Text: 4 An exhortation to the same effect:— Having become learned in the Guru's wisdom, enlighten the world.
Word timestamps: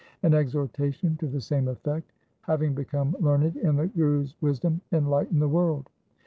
4 0.21 0.29
An 0.29 0.33
exhortation 0.33 1.15
to 1.17 1.27
the 1.27 1.39
same 1.39 1.67
effect:— 1.67 2.11
Having 2.47 2.73
become 2.73 3.15
learned 3.19 3.55
in 3.57 3.75
the 3.75 3.85
Guru's 3.85 4.33
wisdom, 4.41 4.81
enlighten 4.91 5.37
the 5.37 5.47
world. 5.47 5.91